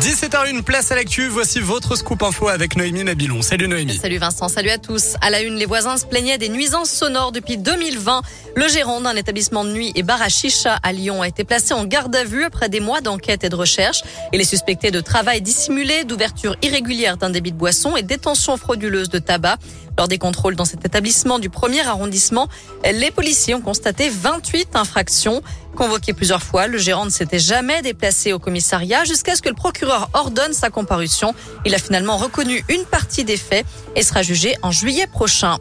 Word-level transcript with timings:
17h01, 0.00 0.62
place 0.62 0.90
à 0.92 0.94
l'actu. 0.94 1.28
Voici 1.28 1.60
votre 1.60 1.94
scoop 1.94 2.22
info 2.22 2.48
avec 2.48 2.74
Noémie 2.74 3.04
Nabilon. 3.04 3.42
Salut 3.42 3.68
Noémie. 3.68 3.98
Salut 3.98 4.16
Vincent, 4.16 4.48
salut 4.48 4.70
à 4.70 4.78
tous. 4.78 5.16
À 5.20 5.28
la 5.28 5.42
une, 5.42 5.56
les 5.56 5.66
voisins 5.66 5.98
se 5.98 6.06
plaignaient 6.06 6.38
des 6.38 6.48
nuisances 6.48 6.90
sonores 6.90 7.32
depuis 7.32 7.58
2020. 7.58 8.22
Le 8.56 8.68
gérant 8.68 9.02
d'un 9.02 9.14
établissement 9.14 9.62
de 9.62 9.72
nuit 9.72 9.92
et 9.94 10.02
bar 10.02 10.22
à 10.22 10.30
chicha 10.30 10.78
à 10.82 10.92
Lyon 10.92 11.20
a 11.20 11.28
été 11.28 11.44
placé 11.44 11.74
en 11.74 11.84
garde 11.84 12.16
à 12.16 12.24
vue 12.24 12.44
après 12.44 12.70
des 12.70 12.80
mois 12.80 13.02
d'enquête 13.02 13.44
et 13.44 13.50
de 13.50 13.56
recherche. 13.56 14.02
Il 14.32 14.40
est 14.40 14.44
suspecté 14.44 14.90
de 14.90 15.02
travail 15.02 15.42
dissimulé, 15.42 16.04
d'ouverture 16.04 16.56
irrégulière 16.62 17.18
d'un 17.18 17.28
débit 17.28 17.52
de 17.52 17.58
boisson 17.58 17.94
et 17.94 18.02
détention 18.02 18.56
frauduleuse 18.56 19.10
de 19.10 19.18
tabac. 19.18 19.58
Lors 19.98 20.08
des 20.08 20.18
contrôles 20.18 20.56
dans 20.56 20.64
cet 20.64 20.86
établissement 20.86 21.38
du 21.38 21.50
premier 21.50 21.86
arrondissement, 21.86 22.48
les 22.90 23.10
policiers 23.10 23.54
ont 23.54 23.60
constaté 23.60 24.08
28 24.08 24.74
infractions. 24.74 25.42
Convoqué 25.76 26.14
plusieurs 26.14 26.42
fois, 26.42 26.68
le 26.68 26.78
gérant 26.78 27.04
ne 27.04 27.10
s'était 27.10 27.38
jamais 27.38 27.82
déplacé 27.82 28.32
au 28.32 28.38
commissariat 28.38 29.04
jusqu'à 29.04 29.36
ce 29.36 29.42
que 29.42 29.50
le 29.50 29.54
procureur 29.54 29.89
ordonne 30.12 30.52
sa 30.52 30.70
comparution. 30.70 31.34
Il 31.64 31.74
a 31.74 31.78
finalement 31.78 32.16
reconnu 32.16 32.64
une 32.68 32.84
partie 32.84 33.24
des 33.24 33.36
faits 33.36 33.66
et 33.96 34.02
sera 34.02 34.22
jugé 34.22 34.56
en 34.62 34.70
juillet 34.70 35.06
prochain. 35.06 35.58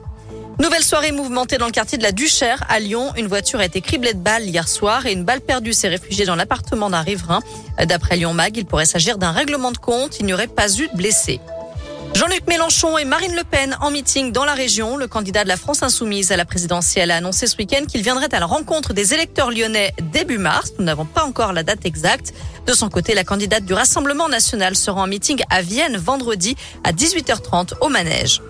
Nouvelle 0.59 0.83
soirée 0.83 1.13
mouvementée 1.13 1.57
dans 1.57 1.67
le 1.67 1.71
quartier 1.71 1.97
de 1.97 2.03
la 2.03 2.11
Duchère 2.11 2.63
à 2.67 2.79
Lyon. 2.79 3.13
Une 3.15 3.27
voiture 3.27 3.61
a 3.61 3.65
été 3.65 3.79
criblée 3.79 4.13
de 4.13 4.19
balles 4.19 4.43
hier 4.43 4.67
soir 4.67 5.05
et 5.05 5.13
une 5.13 5.23
balle 5.23 5.39
perdue 5.39 5.71
s'est 5.71 5.87
réfugiée 5.87 6.25
dans 6.25 6.35
l'appartement 6.35 6.89
d'un 6.89 7.01
riverain. 7.01 7.39
D'après 7.85 8.17
Lyon 8.17 8.33
Mag, 8.33 8.57
il 8.57 8.65
pourrait 8.65 8.85
s'agir 8.85 9.17
d'un 9.17 9.31
règlement 9.31 9.71
de 9.71 9.77
compte. 9.77 10.19
Il 10.19 10.25
n'y 10.25 10.33
aurait 10.33 10.47
pas 10.47 10.69
eu 10.69 10.89
de 10.89 10.97
blessés. 10.97 11.39
Jean-Luc 12.19 12.47
Mélenchon 12.49 12.97
et 12.97 13.05
Marine 13.05 13.33
Le 13.33 13.45
Pen 13.45 13.77
en 13.79 13.91
meeting 13.91 14.33
dans 14.33 14.43
la 14.43 14.53
région. 14.53 14.97
Le 14.97 15.07
candidat 15.07 15.45
de 15.45 15.47
la 15.47 15.55
France 15.55 15.83
insoumise 15.83 16.33
à 16.33 16.35
la 16.35 16.43
présidentielle 16.43 17.11
a 17.11 17.15
annoncé 17.15 17.47
ce 17.47 17.55
week-end 17.55 17.85
qu'il 17.87 18.01
viendrait 18.01 18.35
à 18.35 18.41
la 18.41 18.45
rencontre 18.45 18.91
des 18.91 19.13
électeurs 19.13 19.51
lyonnais 19.51 19.93
début 20.11 20.37
mars. 20.37 20.73
Nous 20.77 20.83
n'avons 20.83 21.05
pas 21.05 21.23
encore 21.23 21.53
la 21.53 21.63
date 21.63 21.85
exacte. 21.85 22.33
De 22.67 22.73
son 22.73 22.89
côté, 22.89 23.15
la 23.15 23.23
candidate 23.23 23.63
du 23.63 23.73
Rassemblement 23.73 24.27
national 24.27 24.75
sera 24.75 24.99
en 24.99 25.07
meeting 25.07 25.41
à 25.49 25.61
Vienne 25.61 25.95
vendredi 25.95 26.57
à 26.83 26.91
18h30 26.91 27.75
au 27.79 27.87
manège. 27.87 28.41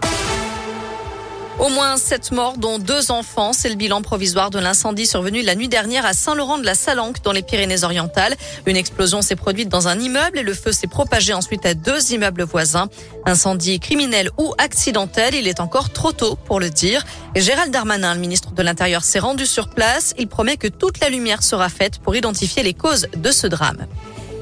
Au 1.60 1.68
moins 1.68 1.98
sept 1.98 2.32
morts, 2.32 2.58
dont 2.58 2.80
deux 2.80 3.12
enfants. 3.12 3.52
C'est 3.52 3.68
le 3.68 3.76
bilan 3.76 4.02
provisoire 4.02 4.50
de 4.50 4.60
l'incendie 4.60 5.06
survenu 5.06 5.42
la 5.42 5.56
nuit 5.56 5.68
dernière 5.68 6.06
à 6.06 6.14
Saint-Laurent-de-la-Salanque, 6.14 7.22
dans 7.22 7.34
les 7.34 7.42
Pyrénées-Orientales. 7.42 8.36
Une 8.66 8.78
explosion 8.78 9.22
s'est 9.22 9.36
produite 9.36 9.68
dans 9.68 9.90
un 9.90 10.00
immeuble 10.00 10.40
et 10.40 10.44
le 10.44 10.54
feu 10.54 10.72
s'est 10.72 10.88
propagé 10.88 11.34
ensuite 11.34 11.66
à 11.66 11.74
deux 11.74 12.14
immeubles 12.14 12.44
voisins. 12.44 12.88
Incendie 13.26 13.82
criminel 13.82 14.30
ou 14.38 14.54
accidentel, 14.58 15.36
il 15.36 15.50
est 15.50 15.60
encore 15.60 15.90
trop 15.90 16.14
tôt 16.14 16.38
pour 16.46 16.62
le 16.62 16.70
dire. 16.70 17.06
Et 17.36 17.42
Gérald 17.42 17.74
Darmanin, 17.74 18.14
le 18.14 18.22
ministre 18.22 18.52
de 18.52 18.64
l'Intérieur, 18.64 19.04
s'est 19.04 19.20
rendu 19.20 19.46
sur 19.46 19.68
place. 19.68 20.14
Il 20.18 20.30
promet 20.30 20.56
que 20.56 20.68
toute 20.68 21.02
la 21.02 21.10
lumière 21.10 21.44
sera 21.44 21.68
faite 21.68 22.00
pour 22.00 22.16
identifier 22.16 22.64
les 22.64 22.74
causes 22.74 23.08
de 23.18 23.32
ce 23.32 23.48
drame. 23.48 23.86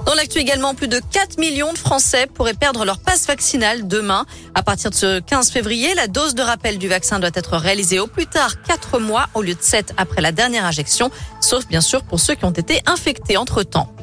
Dans 0.08 0.14
l'actu 0.14 0.40
également, 0.40 0.74
plus 0.74 0.88
de 0.88 1.02
4 1.12 1.38
millions 1.38 1.74
de 1.74 1.78
Français 1.78 2.28
pourraient 2.34 2.54
perdre 2.54 2.86
leur 2.86 2.98
passe 2.98 3.28
vaccinale 3.28 3.90
demain. 3.90 4.26
À 4.56 4.64
partir 4.64 4.90
de 4.90 4.96
ce 4.96 5.20
15 5.20 5.52
février, 5.52 5.94
la 5.96 6.08
dose 6.08 6.34
de 6.34 6.42
rappel 6.42 6.78
du 6.78 6.88
vaccin 6.88 7.20
doit 7.20 7.30
être 7.34 7.58
réalisée 7.58 8.00
au 8.00 8.08
plus 8.08 8.26
tard 8.26 8.62
4 8.62 9.00
mois 9.00 9.28
au 9.34 9.42
lieu 9.42 9.54
de 9.54 9.62
7 9.62 9.96
après 9.98 10.22
la 10.22 10.32
dernière 10.32 10.64
injection, 10.64 11.12
sauf 11.42 11.68
bien 11.68 11.82
sûr 11.82 12.04
pour 12.04 12.22
ceux 12.22 12.36
qui 12.36 12.46
ont 12.46 12.52
été 12.52 12.82
infectés 12.86 13.36
entre-temps. 13.36 13.94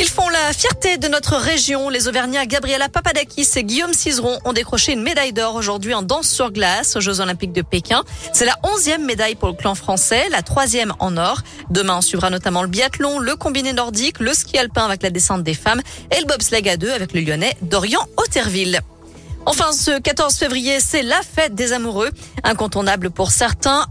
Ils 0.00 0.08
font 0.08 0.28
la 0.28 0.52
fierté 0.52 0.96
de 0.96 1.08
notre 1.08 1.34
région. 1.34 1.88
Les 1.88 2.06
Auvergnats 2.06 2.46
Gabriela 2.46 2.88
Papadakis 2.88 3.48
et 3.56 3.64
Guillaume 3.64 3.92
Cizeron 3.92 4.38
ont 4.44 4.52
décroché 4.52 4.92
une 4.92 5.02
médaille 5.02 5.32
d'or 5.32 5.56
aujourd'hui 5.56 5.92
en 5.92 6.02
danse 6.02 6.28
sur 6.28 6.52
glace 6.52 6.94
aux 6.94 7.00
Jeux 7.00 7.20
Olympiques 7.20 7.52
de 7.52 7.62
Pékin. 7.62 8.04
C'est 8.32 8.44
la 8.44 8.54
onzième 8.62 9.04
médaille 9.04 9.34
pour 9.34 9.48
le 9.48 9.54
clan 9.54 9.74
français, 9.74 10.28
la 10.30 10.42
troisième 10.42 10.94
en 11.00 11.16
or. 11.16 11.40
Demain, 11.70 11.96
on 11.96 12.00
suivra 12.00 12.30
notamment 12.30 12.62
le 12.62 12.68
biathlon, 12.68 13.18
le 13.18 13.34
combiné 13.34 13.72
nordique, 13.72 14.20
le 14.20 14.34
ski 14.34 14.56
alpin 14.56 14.84
avec 14.84 15.02
la 15.02 15.10
descente 15.10 15.42
des 15.42 15.54
femmes 15.54 15.82
et 16.16 16.20
le 16.20 16.26
bobsleigh 16.26 16.70
à 16.70 16.76
deux 16.76 16.92
avec 16.92 17.12
le 17.12 17.20
lyonnais 17.20 17.56
Dorian 17.62 18.06
Otterville. 18.18 18.80
Enfin, 19.46 19.72
ce 19.72 19.98
14 19.98 20.32
février, 20.34 20.78
c'est 20.78 21.02
la 21.02 21.20
fête 21.22 21.56
des 21.56 21.72
amoureux. 21.72 22.10
Incontournable 22.44 23.10
pour 23.10 23.32
certains, 23.32 23.86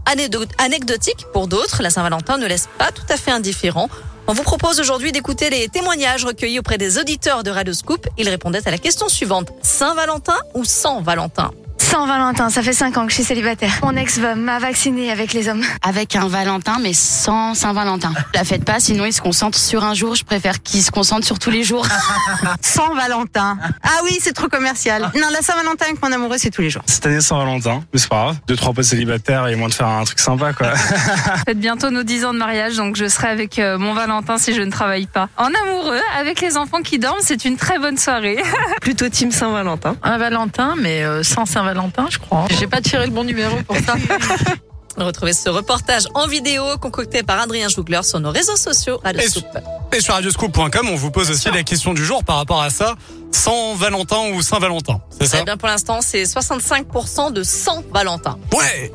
anecdotique 0.56 1.26
pour 1.34 1.48
d'autres. 1.48 1.82
La 1.82 1.90
Saint-Valentin 1.90 2.38
ne 2.38 2.46
laisse 2.46 2.68
pas 2.78 2.92
tout 2.92 3.04
à 3.10 3.18
fait 3.18 3.30
indifférent. 3.30 3.90
On 4.30 4.34
vous 4.34 4.42
propose 4.42 4.78
aujourd'hui 4.78 5.10
d'écouter 5.10 5.48
les 5.48 5.68
témoignages 5.68 6.26
recueillis 6.26 6.58
auprès 6.58 6.76
des 6.76 6.98
auditeurs 6.98 7.42
de 7.44 7.50
Radio 7.50 7.72
Scoop. 7.72 8.06
Ils 8.18 8.28
répondaient 8.28 8.68
à 8.68 8.70
la 8.70 8.76
question 8.76 9.08
suivante. 9.08 9.52
Saint-Valentin 9.62 10.36
ou 10.52 10.64
sans 10.64 11.00
Valentin? 11.00 11.50
Saint-Valentin, 11.88 12.50
ça 12.50 12.62
fait 12.62 12.74
5 12.74 12.98
ans 12.98 13.04
que 13.06 13.10
je 13.10 13.14
suis 13.14 13.24
célibataire. 13.24 13.72
Mon 13.82 13.96
ex 13.96 14.20
m'a 14.36 14.58
vacciné 14.58 15.10
avec 15.10 15.32
les 15.32 15.48
hommes. 15.48 15.62
Avec 15.80 16.16
un 16.16 16.28
Valentin, 16.28 16.76
mais 16.82 16.92
sans 16.92 17.54
Saint-Valentin. 17.54 18.12
La 18.34 18.44
faites 18.44 18.62
pas, 18.62 18.78
sinon 18.78 19.06
il 19.06 19.12
se 19.12 19.22
concentre 19.22 19.56
sur 19.56 19.84
un 19.84 19.94
jour. 19.94 20.14
Je 20.14 20.22
préfère 20.22 20.62
qu'il 20.62 20.82
se 20.82 20.90
concentre 20.90 21.24
sur 21.24 21.38
tous 21.38 21.50
les 21.50 21.64
jours. 21.64 21.86
sans 22.60 22.94
Valentin. 22.94 23.56
Ah 23.82 24.00
oui, 24.04 24.18
c'est 24.20 24.34
trop 24.34 24.48
commercial. 24.48 25.10
Non, 25.14 25.28
la 25.32 25.40
Saint-Valentin 25.40 25.86
avec 25.86 26.02
mon 26.02 26.12
amoureux, 26.12 26.36
c'est 26.36 26.50
tous 26.50 26.60
les 26.60 26.68
jours. 26.68 26.82
Cette 26.84 27.06
année, 27.06 27.22
Saint-Valentin, 27.22 27.82
mais 27.94 27.98
c'est 27.98 28.10
pas 28.10 28.24
grave. 28.24 28.36
Deux, 28.46 28.56
trois 28.56 28.74
potes 28.74 28.84
célibataires 28.84 29.48
et 29.48 29.56
moins 29.56 29.68
de 29.68 29.74
faire 29.74 29.88
un 29.88 30.04
truc 30.04 30.18
sympa, 30.18 30.52
quoi. 30.52 30.74
Faites 31.46 31.58
bientôt 31.58 31.88
nos 31.88 32.02
10 32.02 32.26
ans 32.26 32.34
de 32.34 32.38
mariage, 32.38 32.76
donc 32.76 32.96
je 32.96 33.08
serai 33.08 33.28
avec 33.28 33.58
euh, 33.58 33.78
mon 33.78 33.94
Valentin 33.94 34.36
si 34.36 34.52
je 34.52 34.60
ne 34.60 34.70
travaille 34.70 35.06
pas. 35.06 35.30
En 35.38 35.48
amoureux, 35.64 36.02
avec 36.20 36.42
les 36.42 36.58
enfants 36.58 36.82
qui 36.82 36.98
dorment, 36.98 37.22
c'est 37.22 37.46
une 37.46 37.56
très 37.56 37.78
bonne 37.78 37.96
soirée. 37.96 38.36
Plutôt 38.82 39.08
team 39.08 39.32
Saint-Valentin. 39.32 39.96
Un 40.02 40.18
Valentin, 40.18 40.74
mais 40.76 41.02
euh, 41.02 41.22
sans 41.22 41.46
Saint-Valentin 41.46 41.77
je 42.10 42.18
crois. 42.18 42.46
J'ai 42.58 42.66
pas 42.66 42.80
tiré 42.80 43.06
le 43.06 43.12
bon 43.12 43.24
numéro 43.24 43.56
pour 43.66 43.76
ça. 43.76 43.94
Retrouvez 44.96 45.32
ce 45.32 45.48
reportage 45.48 46.04
en 46.14 46.26
vidéo 46.26 46.76
concocté 46.80 47.22
par 47.22 47.40
Adrien 47.40 47.68
Jougler 47.68 48.00
sur 48.02 48.18
nos 48.18 48.30
réseaux 48.30 48.56
sociaux 48.56 49.00
Radio 49.04 49.22
et, 49.22 49.28
Scoop. 49.28 49.46
Et 49.92 50.00
sur 50.00 50.14
radioscoop.com, 50.14 50.88
on 50.90 50.96
vous 50.96 51.12
pose 51.12 51.30
aussi 51.30 51.50
la 51.52 51.62
question 51.62 51.94
du 51.94 52.04
jour 52.04 52.24
par 52.24 52.36
rapport 52.36 52.60
à 52.60 52.70
ça. 52.70 52.96
Sans 53.30 53.74
Valentin 53.74 54.30
ou 54.34 54.42
Saint-Valentin, 54.42 55.00
c'est 55.10 55.26
ça? 55.26 55.38
Eh 55.40 55.44
bien 55.44 55.56
pour 55.56 55.68
l'instant, 55.68 56.00
c'est 56.00 56.24
65% 56.24 57.32
de 57.32 57.42
sans 57.42 57.84
Valentin. 57.92 58.38
Ouais 58.52 58.90